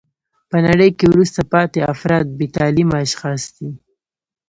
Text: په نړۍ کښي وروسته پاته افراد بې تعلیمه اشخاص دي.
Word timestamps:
په 0.49 0.57
نړۍ 0.67 0.89
کښي 0.97 1.07
وروسته 1.09 1.41
پاته 1.51 1.79
افراد 1.93 2.25
بې 2.37 2.47
تعلیمه 2.57 2.97
اشخاص 3.05 3.41
دي. 3.55 3.69